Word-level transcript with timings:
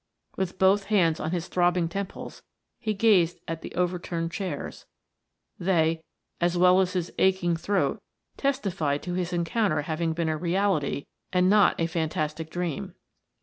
With 0.35 0.57
both 0.57 0.85
hands 0.85 1.19
on 1.19 1.29
his 1.29 1.47
throbbing 1.47 1.87
temples 1.87 2.41
he 2.79 2.95
gazed 2.95 3.37
at 3.47 3.61
the 3.61 3.71
over 3.75 3.99
turned 3.99 4.31
chairs; 4.31 4.87
they, 5.59 6.03
as 6.41 6.57
well 6.57 6.79
as 6.81 6.93
his 6.93 7.13
aching 7.19 7.55
throat, 7.55 8.01
testified 8.35 9.03
to 9.03 9.13
his 9.13 9.31
encounter 9.31 9.83
having 9.83 10.13
been 10.13 10.27
a 10.27 10.35
reality 10.37 11.05
and 11.31 11.51
not 11.51 11.79
a 11.79 11.85
fantastic 11.85 12.49
dream. 12.49 12.95